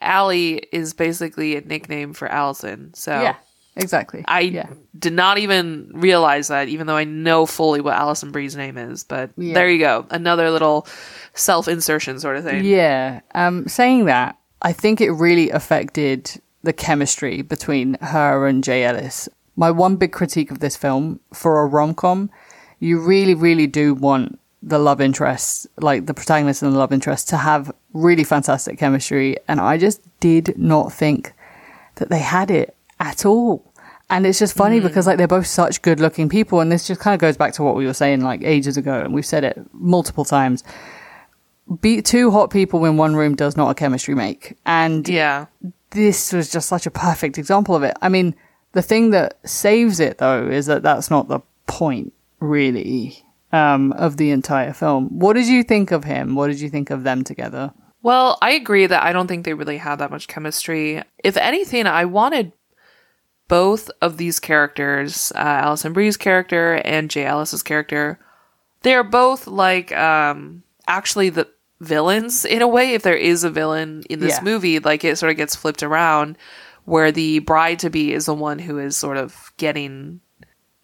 [0.00, 2.92] Allie is basically a nickname for Allison.
[2.94, 3.36] So Yeah,
[3.76, 4.24] exactly.
[4.26, 4.68] I yeah.
[4.98, 9.04] did not even realize that, even though I know fully what Alison Brie's name is.
[9.04, 9.54] But Yeah.
[9.54, 10.06] there you go.
[10.10, 10.86] Another little
[11.34, 12.64] self insertion sort of thing.
[12.64, 13.20] Yeah.
[13.34, 16.30] Um, saying that, I think it really affected
[16.62, 19.28] the chemistry between her and Jay Ellis.
[19.56, 22.30] My one big critique of this film for a rom com,
[22.78, 27.28] you really, really do want the love interest, like the protagonist and the love interest,
[27.30, 29.36] to have really fantastic chemistry.
[29.48, 31.32] And I just did not think
[31.96, 33.72] that they had it at all.
[34.08, 37.00] And it's just funny because like they're both such good looking people and this just
[37.00, 39.44] kind of goes back to what we were saying like ages ago and we've said
[39.44, 40.64] it multiple times.
[41.80, 44.56] Be two hot people in one room does not a chemistry make.
[44.66, 45.46] And Yeah.
[45.90, 47.96] this was just such a perfect example of it.
[48.02, 48.34] I mean,
[48.72, 54.16] the thing that saves it though is that that's not the point really um, of
[54.16, 55.06] the entire film.
[55.20, 56.34] What did you think of him?
[56.34, 57.72] What did you think of them together?
[58.02, 61.02] Well, I agree that I don't think they really had that much chemistry.
[61.22, 62.52] If anything, I wanted
[63.48, 68.18] both of these characters, uh, Alison Brie's character and Jay Ellis's character,
[68.82, 71.48] they're both like um, actually the
[71.80, 72.94] villains in a way.
[72.94, 74.44] If there is a villain in this Yeah.
[74.44, 76.38] movie, like it sort of gets flipped around,
[76.84, 80.20] where the bride to be is the one who is sort of getting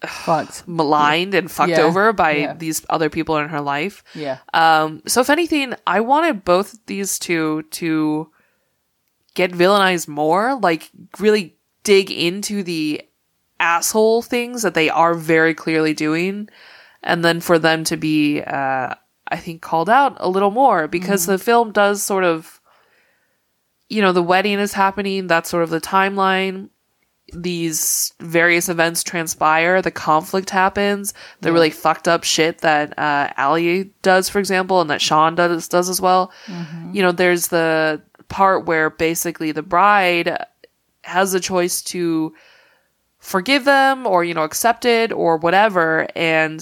[0.06, 0.64] Fucked.
[0.66, 1.82] maligned and fucked Yeah.
[1.82, 2.54] over by Yeah.
[2.54, 4.02] these other people in her life.
[4.14, 4.38] Yeah.
[4.54, 8.30] Um, so if anything, I wanted both these two to
[9.34, 13.02] get villainized more, like really dig into the
[13.60, 16.48] asshole things that they are very clearly doing,
[17.02, 18.94] and then for them to be, uh,
[19.28, 22.60] I think, called out a little more because the film does sort of,
[23.88, 25.26] you know, the wedding is happening.
[25.26, 26.70] That's sort of the timeline.
[27.32, 33.90] These various events transpire, the conflict happens, the really fucked up shit that uh, Ali
[34.02, 36.30] does, for example, and that Sean does does as well.
[36.92, 40.36] You know, there's the part where basically the bride
[41.02, 42.34] has a choice to
[43.18, 46.60] forgive them or you know accept it or whatever, and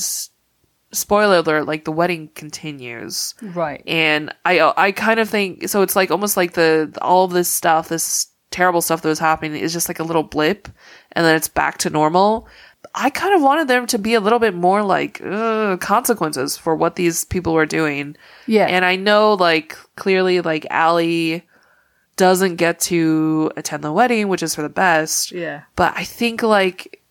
[0.93, 3.83] spoiler alert, like the wedding continues Right.
[3.87, 5.83] and I I kind of think so.
[5.83, 9.61] It's like almost like the all of this stuff, this terrible stuff that was happening,
[9.61, 10.69] is just like a little blip,
[11.13, 12.47] and then it's back to normal.
[12.95, 16.77] I kind of wanted there to be a little bit more like uh, consequences for
[16.77, 18.17] what these people were doing.
[18.47, 18.67] Yeah.
[18.67, 21.43] and I know like clearly like Allie
[22.17, 25.33] doesn't get to attend the wedding, which is for the best.
[25.33, 25.63] yeah.
[25.77, 27.03] But I think like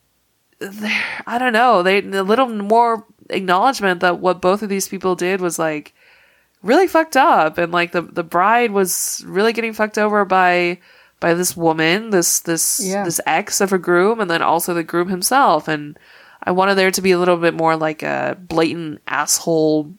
[0.60, 5.16] there- I don't know, they a little more acknowledgement that what both of these people
[5.16, 5.94] did was like
[6.62, 10.78] really fucked up and like the the bride was really getting fucked over by
[11.24, 13.04] by this woman, this this Yeah.
[13.06, 15.98] this ex of her groom and then also the groom himself and
[16.46, 19.94] I wanted there to be a little bit more like a blatant asshole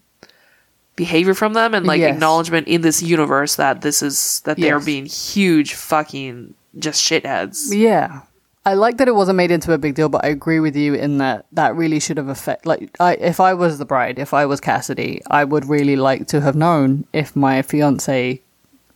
[0.96, 2.12] behavior from them and like Yes.
[2.14, 7.72] acknowledgement in this universe that this is that they're being huge fucking just shitheads.
[7.74, 8.20] Yeah.
[8.66, 10.94] I like that it wasn't made into a big deal, but I agree with you
[10.94, 12.64] in that that really should have affect.
[12.64, 16.26] Like, I, if I was the bride, if I was Cassidy, I would really like
[16.28, 18.40] to have known if my fiance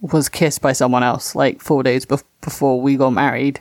[0.01, 3.61] was kissed by someone else, like four days bef- before we got married.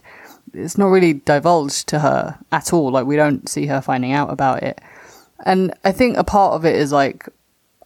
[0.53, 2.91] It's not really divulged to her at all.
[2.91, 4.79] Like, we don't see her finding out about it.
[5.45, 7.27] And I think a part of it is like,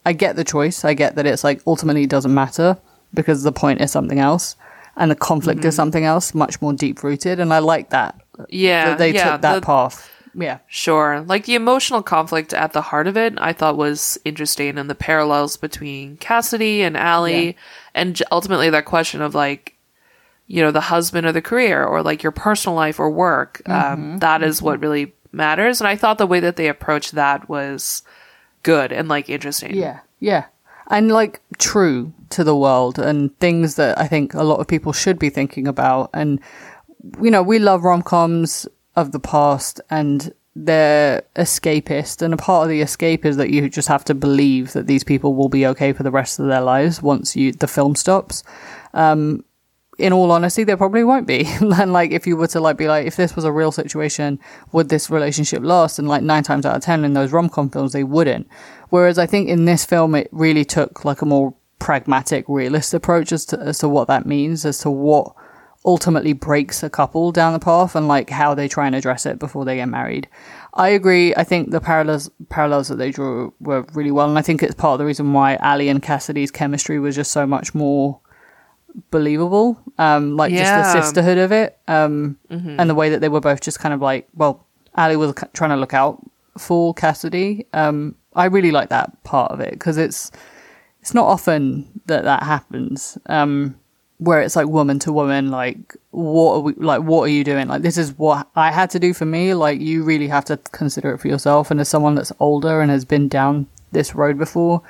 [0.05, 0.85] I get the choice.
[0.85, 2.77] I get that it's like ultimately doesn't matter
[3.13, 4.55] because the point is something else
[4.97, 5.75] and the conflict is mm-hmm.
[5.75, 7.39] something else, much more deep rooted.
[7.39, 8.19] And I like that.
[8.49, 10.09] Yeah, that they yeah, took that the- path.
[10.33, 10.59] Yeah.
[10.67, 11.21] Sure.
[11.21, 14.95] Like the emotional conflict at the heart of it, I thought was interesting and the
[14.95, 17.53] parallels between Cassidy and Allie Yeah.
[17.93, 19.75] and ultimately that question of like,
[20.47, 23.61] you know, the husband or the career or like your personal life or work.
[23.65, 23.93] Mm-hmm.
[24.13, 25.81] Um, that is what really matters.
[25.81, 28.03] And I thought the way that they approached that was
[28.63, 29.75] good and like interesting.
[29.75, 29.99] Yeah.
[30.19, 30.45] Yeah.
[30.87, 34.91] And like true to the world and things that I think a lot of people
[34.93, 36.09] should be thinking about.
[36.13, 36.39] And,
[37.21, 42.21] you know, we love rom coms of the past and they're escapist.
[42.21, 45.03] And a part of the escape is that you just have to believe that these
[45.03, 48.43] people will be okay for the rest of their lives once you, the film stops.
[48.93, 49.45] Um,
[49.97, 51.45] in all honesty, they probably won't be.
[51.59, 54.39] and like, if you were to like be like, if this was a real situation,
[54.71, 55.99] would this relationship last?
[55.99, 58.47] And like nine times out of ten in those rom com films, they wouldn't.
[58.89, 63.31] Whereas I think in this film, it really took like a more pragmatic, realist approach
[63.31, 65.35] as to as to what that means, as to what
[65.83, 69.39] ultimately breaks a couple down the path, and like how they try and address it
[69.39, 70.27] before they get married.
[70.73, 71.33] I agree.
[71.35, 74.75] I think the parallels parallels that they drew were really well, and I think it's
[74.75, 78.19] part of the reason why Ali and Cassidy's chemistry was just so much more
[79.09, 79.79] believable.
[79.97, 80.59] Um, like Yeah.
[80.59, 82.37] just the sisterhood of it, um,
[82.79, 84.65] and the way that they were both just kind of like, well,
[84.95, 86.19] Ali was c- trying to look out
[86.57, 87.65] for Cassidy.
[87.73, 90.31] Um, I really like that part of it because it's
[91.01, 93.17] it's not often that that happens.
[93.25, 93.75] Um,
[94.23, 97.67] where it's like woman to woman, like what are we, like what are you doing?
[97.67, 99.55] Like this is what I had to do for me.
[99.55, 101.71] Like you really have to consider it for yourself.
[101.71, 104.83] And as someone that's older and has been down this road before,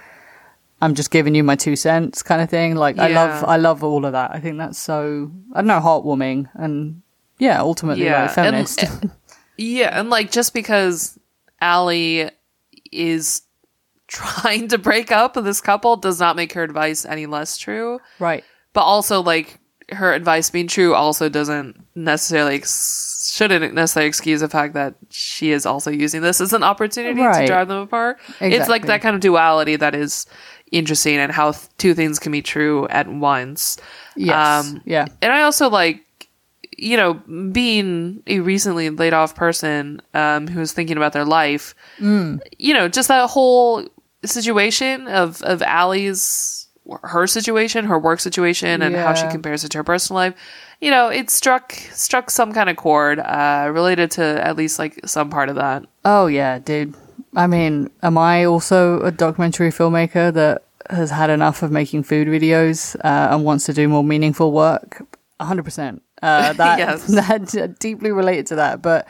[0.82, 2.76] I'm just giving you my two cents, kind of thing.
[2.76, 4.32] Like I love, I love all of that.
[4.32, 7.02] I think that's so I don't know, heartwarming and
[7.39, 8.84] yeah, ultimately Yeah, like feminist.
[8.84, 9.12] and-
[9.58, 11.17] Yeah, and like just because
[11.62, 12.30] Allie
[12.91, 13.44] is
[14.08, 18.00] trying to break up with this couple does not make her advice any less true.
[18.20, 18.44] right.
[18.73, 19.60] But also, like
[19.91, 25.51] her advice being true also doesn't necessarily ex- shouldn't necessarily excuse the fact that she
[25.51, 28.19] is also using this as an opportunity to drive them apart.
[28.39, 30.25] It's like that kind of duality that is
[30.71, 33.77] interesting and how th- two things can be true at once.
[34.15, 34.65] Yes.
[34.65, 35.05] Um, yeah.
[35.21, 35.99] And I also like,
[36.77, 37.15] you know,
[37.51, 42.39] being a recently laid off person um, who's thinking about their life, Mm.
[42.57, 43.86] you know, just that whole
[44.23, 46.61] situation of, of Allie's,
[47.04, 50.34] her situation, her work situation, and how she compares it to her personal life.
[50.80, 54.99] You know, it struck struck some kind of chord uh, related to at least like
[55.06, 55.86] some part of that.
[56.06, 56.95] Oh yeah, dude.
[57.36, 62.27] I mean, am I also a documentary filmmaker that has had enough of making food
[62.27, 65.04] videos uh, and wants to do more meaningful work?
[65.39, 66.04] hundred percent.
[66.21, 67.06] Uh, that Yes.
[67.54, 69.08] that deeply related to that, but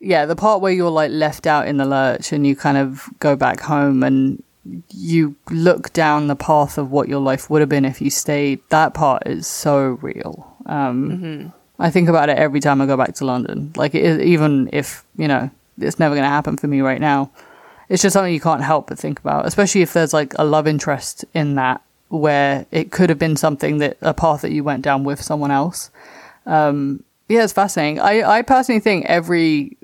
[0.00, 3.08] yeah, the part where you're like left out in the lurch and you kind of
[3.20, 4.42] go back home and
[4.90, 8.60] you look down the path of what your life would have been if you stayed.
[8.70, 10.56] That part is so real.
[10.66, 13.72] Um, I think about it every time I go back to London.
[13.76, 17.30] Like, is, even if you know it's never going to happen for me right now,
[17.88, 19.46] it's just something you can't help but think about.
[19.46, 23.78] Especially if there's like a love interest in that, where it could have been something
[23.78, 25.90] that a path that you went down with someone else.
[26.46, 28.00] Um, Yeah, it's fascinating.
[28.00, 29.76] I, I personally think every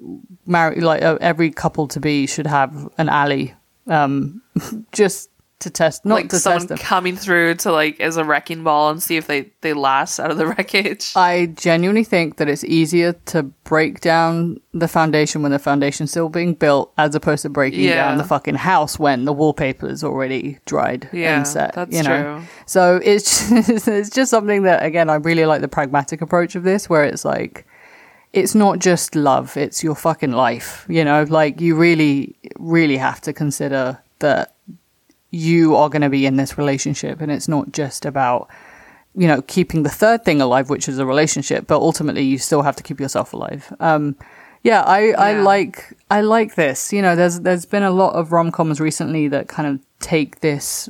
[0.47, 3.55] married like uh, every couple to be should have an alley,
[3.91, 4.41] um,
[4.93, 6.79] just to test, not like to someone test them.
[6.79, 10.31] coming through to like as a wrecking ball and see if they they last out
[10.31, 11.13] of the wreckage.
[11.15, 16.31] I genuinely think that it's easier to break down the foundation when the foundation's still
[16.31, 18.09] being built, as opposed to breaking Yeah.
[18.09, 21.75] down the fucking house when the wallpaper is already dried Yeah, and set.
[21.75, 22.23] that's you know?
[22.39, 22.43] true.
[22.65, 26.63] So it's just, it's just something that again I really like the pragmatic approach of
[26.63, 27.67] this, where it's like
[28.33, 30.87] it's not just love; it's your fucking life.
[30.89, 34.55] You know, like you really, really have to consider that
[35.31, 38.49] you are going to be in this relationship, and it's not just about
[39.15, 42.63] you know keeping the third thing alive, which is a relationship, but ultimately you still
[42.63, 43.73] have to keep yourself alive.
[43.81, 44.17] Um,
[44.63, 46.93] yeah, I, I like I like this.
[46.93, 50.41] You know, there's there's been a lot of rom coms recently that kind of take
[50.41, 50.89] this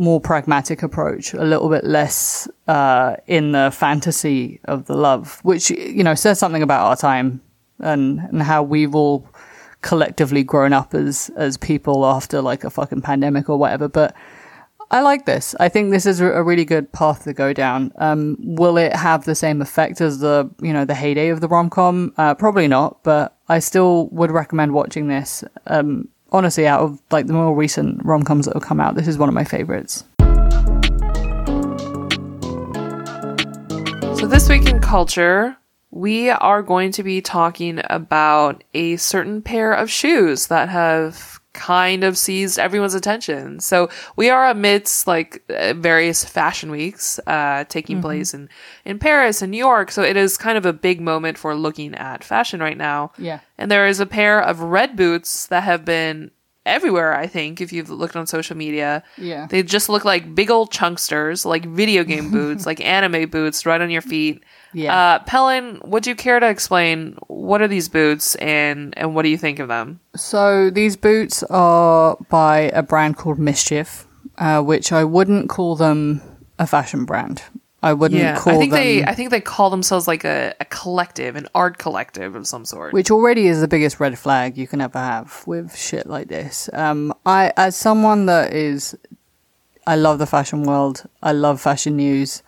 [0.00, 5.70] more pragmatic approach, a little bit less uh, in the fantasy of the love, which
[5.70, 7.40] you know says something about our time
[7.78, 9.28] and and how we've all
[9.82, 13.88] collectively grown up as as people after like a fucking pandemic or whatever.
[13.88, 14.16] But
[14.90, 15.54] I like this.
[15.60, 17.92] I think this is a really good path to go down.
[17.96, 21.48] Um, will it have the same effect as the you know the heyday of the
[21.48, 22.12] rom com?
[22.16, 25.44] Uh, probably not, but I still would recommend watching this.
[25.66, 29.08] Um, honestly, out of like the more recent rom coms that have come out, this
[29.08, 30.04] is one of my favorites.
[34.18, 35.56] So this week in culture,
[35.90, 42.04] we are going to be talking about a certain pair of shoes that have kind
[42.04, 43.60] of seized everyone's attention.
[43.60, 48.48] So we are amidst like uh, various fashion weeks uh, taking place in
[48.84, 49.90] in Paris and New York.
[49.90, 53.12] So it is kind of a big moment for looking at fashion right now.
[53.18, 53.40] Yeah.
[53.58, 56.30] And there is a pair of red boots that have been
[56.66, 59.02] everywhere, I think, if you've looked on social media.
[59.16, 59.46] Yeah.
[59.48, 63.80] They just look like big old chunksters, like video game boots, like anime boots right
[63.80, 64.44] on your feet.
[64.72, 64.96] Yeah.
[64.96, 69.28] Uh, Pelin, would you care to explain what are these boots and, and what do
[69.28, 70.00] you think of them?
[70.16, 74.06] So these boots are by a brand called Mischief,
[74.38, 76.22] uh, which I wouldn't call them
[76.58, 77.42] a fashion brand.
[77.82, 78.80] I wouldn't call them I think them.
[78.82, 82.66] they I think they call themselves like a, a collective, an art collective of some
[82.66, 82.92] sort.
[82.92, 86.68] which already is the biggest red flag you can ever have with shit like this.
[86.74, 88.96] Um, I, as someone that is,
[89.86, 91.04] I love the fashion world.
[91.22, 92.42] I love fashion news.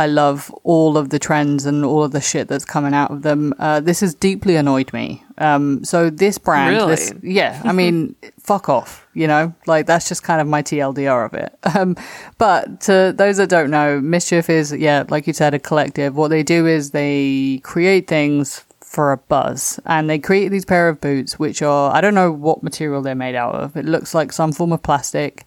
[0.00, 3.20] I love all of the trends and all of the shit that's coming out of
[3.20, 3.52] them.
[3.58, 5.22] Uh, this has deeply annoyed me.
[5.36, 6.94] Um, so this brand, Really?
[6.94, 11.26] this, yeah, I mean, fuck off, you know, like that's just kind of my TLDR
[11.26, 11.54] of it.
[11.80, 11.96] Um,
[12.38, 16.16] but to those that don't know, Mischief is, yeah, like you said, a collective.
[16.16, 20.88] What they do is they create things for a buzz and they create these pair
[20.88, 23.76] of boots, which are, I don't know what material they're made out of.
[23.76, 25.44] It looks like some form of plastic.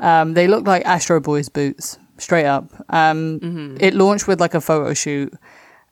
[0.00, 2.70] Um, they look like Astro Boys boots, straight up.
[2.88, 5.32] Um, It launched with like a photo shoot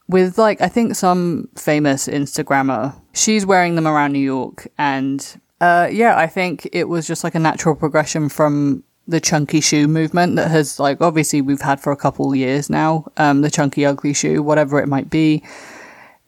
[0.08, 2.94] with like I think some famous Instagrammer.
[3.12, 7.35] She's wearing them around New York, and uh, yeah, I think it was just like
[7.35, 11.92] a natural progression from the chunky shoe movement that has like obviously we've had for
[11.92, 13.06] a couple years now.
[13.16, 15.42] Um, the chunky ugly shoe, whatever it might be,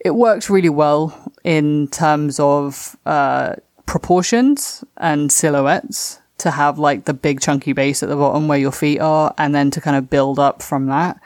[0.00, 3.54] it works really well in terms of uh,
[3.86, 8.72] proportions and silhouettes to have like the big chunky base at the bottom where your
[8.72, 11.20] feet are and then to kind of build up from that.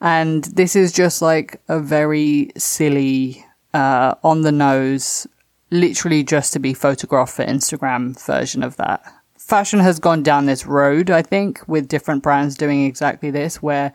[0.00, 5.26] And this is just like a very silly, uh, on the nose,
[5.70, 9.02] literally just to be photographed for Instagram version of that.
[9.38, 13.92] Fashion has gone down this road, I think, with different brands doing exactly this, where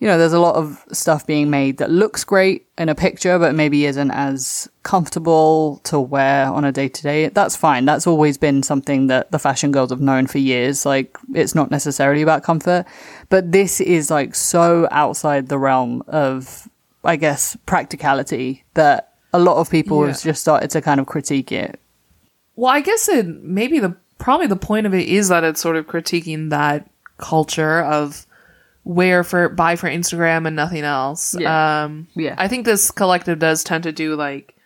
[0.00, 3.38] you know, there's a lot of stuff being made that looks great in a picture,
[3.38, 7.28] but maybe isn't as comfortable to wear on a day to day.
[7.28, 7.84] That's fine.
[7.84, 10.86] That's always been something that the fashion girls have known for years.
[10.86, 12.86] Like, it's not necessarily about comfort,
[13.28, 16.66] but this is like so outside the realm of,
[17.04, 20.12] I guess, practicality that a lot of people Yeah.
[20.12, 21.78] have just started to kind of critique it.
[22.56, 25.76] Well, I guess it maybe the probably the point of it is that it's sort
[25.76, 28.26] of critiquing that culture of
[28.90, 31.36] wear for buy for Instagram and nothing else.
[31.38, 31.84] Yeah.
[31.84, 32.34] Um Yeah.
[32.36, 34.56] I think this collective does tend to do like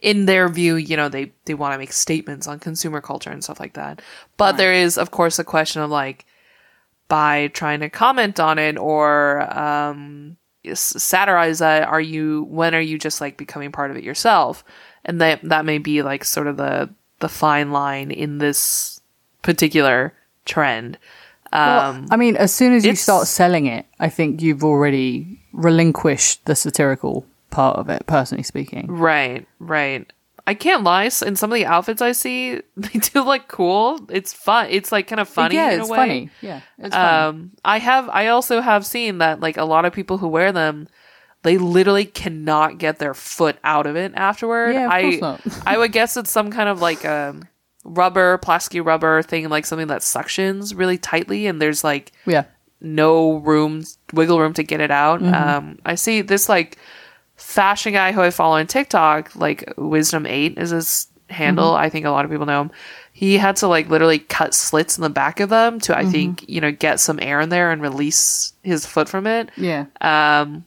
[0.00, 3.42] in their view, you know, they they want to make statements on consumer culture and
[3.42, 4.02] stuff like that.
[4.36, 6.26] But there is of course a question of like
[7.06, 10.36] by trying to comment on it or um
[10.74, 14.64] satirize that are you when are you just like becoming part of it yourself
[15.04, 19.00] and that that may be like sort of the the fine line in this
[19.42, 20.12] particular
[20.44, 20.98] trend
[21.52, 25.40] Well, um I mean, as soon as you start selling it, I think you've already
[25.52, 28.86] relinquished the satirical part of it, personally speaking.
[28.88, 30.12] right right
[30.46, 34.32] i can't lie in some of the outfits i see they do look cool it's
[34.32, 36.30] fun it's like kind of funny yeah, in it's a way funny.
[36.42, 37.38] Yeah, it's funny.
[37.38, 40.52] um i have i also have seen that like a lot of people who wear
[40.52, 40.88] them
[41.42, 44.72] they literally cannot get their foot out of it afterward.
[44.74, 45.40] Yeah, of I course not.
[45.66, 47.36] I would guess it's some kind of like a
[47.88, 52.44] rubber, plasticky rubber thing, like something that suctions really tightly, and there's like Yeah.
[52.80, 55.20] no room, wiggle room to get it out.
[55.20, 55.34] Mm-hmm.
[55.34, 56.78] Um, I see this like
[57.36, 61.72] fashion guy who I follow on TikTok, like Wisdom Eight is his handle.
[61.72, 61.82] Mm-hmm.
[61.84, 62.70] I think a lot of people know him.
[63.12, 66.10] He had to like literally cut slits in the back of them to, I Mm-hmm.
[66.12, 69.50] think, you know, get some air in there and release his foot from it.
[69.56, 69.86] Yeah.
[70.00, 70.64] Um,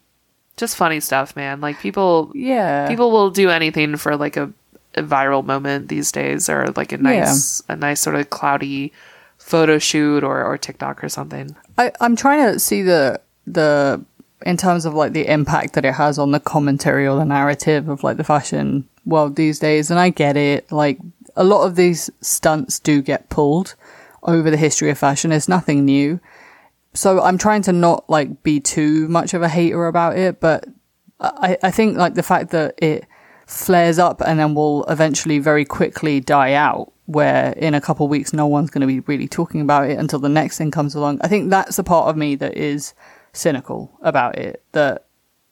[0.57, 1.61] just funny stuff, man.
[1.61, 2.87] Like people, Yeah.
[2.87, 4.51] people will do anything for like a, a
[4.95, 8.91] viral moment these days, or like a nice, a nice sort of cloudy
[9.37, 11.55] photo shoot or or TikTok or something.
[11.77, 14.03] I, I'm trying to see the the
[14.45, 17.89] in terms of like the impact that it has on the commentary or the narrative
[17.89, 20.71] of like the fashion world these days, and I get it.
[20.71, 20.99] Like
[21.35, 23.75] a lot of these stunts do get pulled
[24.23, 25.31] over the history of fashion.
[25.31, 26.19] It's nothing new.
[26.93, 30.65] So I'm trying to not like be too much of a hater about it, but
[31.19, 33.05] I, I think like the fact that it
[33.45, 38.31] flares up and then will eventually very quickly die out where in a couple weeks
[38.31, 41.19] no one's going to be really talking about it until the next thing comes along.
[41.21, 42.93] I think that's the part of me that is
[43.33, 45.05] cynical about it that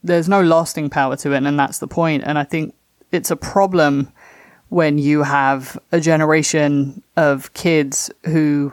[0.04, 2.24] there's no lasting power to it and that's the point.
[2.26, 2.74] And i think
[3.12, 4.12] it's a problem
[4.70, 8.72] when you have a generation of kids who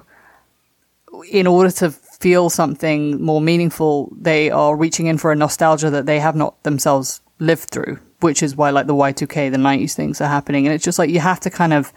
[1.30, 6.06] in order to feel something more meaningful, they are reaching in for a nostalgia that
[6.06, 10.20] they have not themselves lived through, which is why like the Y2K, the 90s things
[10.20, 10.66] are happening.
[10.66, 11.92] And it's just like you have to kind of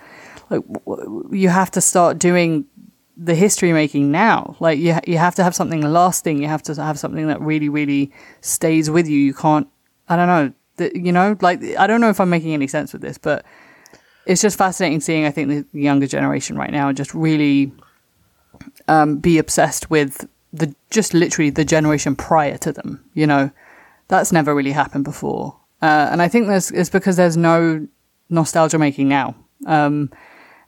[0.49, 0.61] like
[1.31, 2.65] you have to start doing
[3.15, 4.55] the history making now.
[4.59, 6.41] Like you ha- you have to have something lasting.
[6.41, 8.11] You have to have something that really really
[8.41, 9.17] stays with you.
[9.17, 9.67] You can't
[10.07, 13.01] I don't know, you know, like I don't know if I'm making any sense with
[13.01, 13.45] this, but
[14.25, 17.71] it's just fascinating seeing I think the younger generation right now just really
[18.87, 23.03] um, be obsessed with the just literally the generation prior to them.
[23.13, 23.51] You know,
[24.07, 27.87] that's never really happened before, uh, and I think there's it's because there's no
[28.29, 29.35] nostalgia making now.
[29.65, 30.11] Um,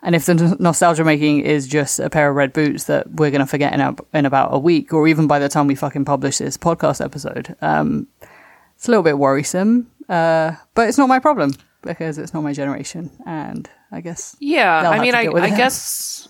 [0.03, 3.29] and if the n- nostalgia making is just a pair of red boots that we're
[3.29, 5.75] going to forget in, a, in about a week, or even by the time we
[5.75, 8.07] fucking publish this podcast episode, um,
[8.75, 9.91] it's a little bit worrisome.
[10.09, 11.53] Uh, but it's not my problem
[11.83, 16.27] because it's not my generation, and I guess Yeah, I mean, I, I guess,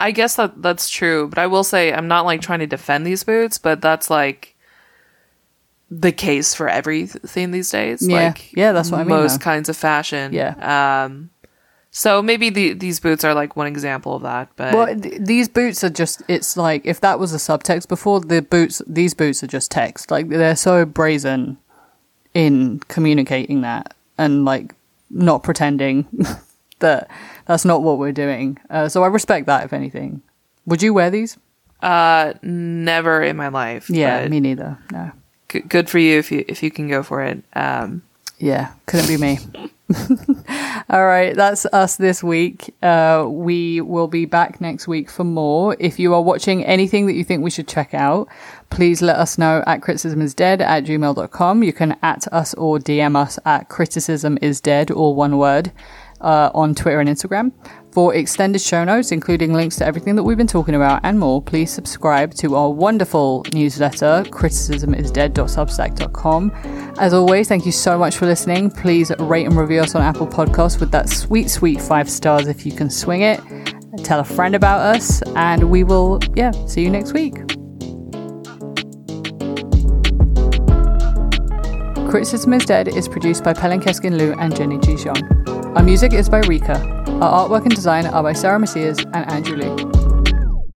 [0.00, 1.28] I guess that that's true.
[1.28, 4.51] But I will say, I'm not like trying to defend these boots, but that's like
[6.00, 8.06] the case for everything these days.
[8.06, 8.28] Yeah.
[8.28, 9.44] like Yeah, that's what I mean, Most though.
[9.44, 10.32] kinds of fashion.
[10.32, 10.54] Yeah.
[11.04, 11.30] Um.
[11.94, 14.48] So maybe the, these boots are like one example of that.
[14.56, 18.20] But Well, th- these boots are just, it's like, if that was a subtext before,
[18.20, 20.10] the boots, these boots are just text.
[20.10, 21.58] Like, they're so brazen
[22.32, 24.74] in communicating that and, like,
[25.10, 26.06] not pretending
[26.78, 27.10] that
[27.44, 28.58] that's not what we're doing.
[28.70, 30.22] Uh, so I respect that, if anything.
[30.64, 31.36] Would you wear these?
[31.82, 33.90] uh, never in my life.
[33.90, 34.78] Yeah, me neither.
[34.90, 35.10] No.
[35.60, 37.42] Good for you if you if you can go for it.
[37.54, 38.02] Um.
[38.38, 39.38] Yeah, couldn't be me.
[40.90, 42.74] All right, that's us this week.
[42.82, 45.76] Uh, we will be back next week for more.
[45.78, 48.28] If you are watching anything that you think we should check out,
[48.68, 51.62] please let us know at criticismisdead at gmail.com.
[51.62, 55.70] You can at us or DM us at criticismisdead, or one word,
[56.20, 57.52] uh, on Twitter and Instagram.
[57.92, 61.42] For extended show notes, including links to everything that we've been talking about and more,
[61.42, 66.52] please subscribe to our wonderful newsletter, criticismisdead.substack.com.
[66.98, 68.70] As always, thank you so much for listening.
[68.70, 72.64] Please rate and review us on Apple Podcasts with that sweet, sweet five stars if
[72.64, 73.42] you can swing it.
[73.98, 77.34] Tell a friend about us, and we will, yeah, see you next week.
[82.08, 85.51] Criticism is Dead is produced by Pelin Keskin Liu and Jenny Ji Xiong.
[85.74, 86.74] Our music is by Rika.
[87.22, 90.01] Our artwork and design are by Sarah Macias and Andrew Lee.